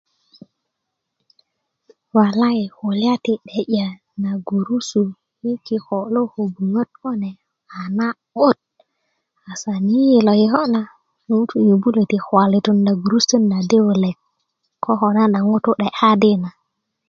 [2.17, 3.87] walai kulya ti 'de'ya
[4.21, 5.03] na gurusu
[5.49, 7.31] i kiko' lo ko'buŋöt kune
[7.77, 8.57] a na'but
[9.51, 10.81] asan i ilo kiko na
[11.27, 14.17] ŋutú nyobulö ti kwalitunda gurusutöt na di wulek
[14.83, 16.49] ko ko nana ŋutu' 'de kadi na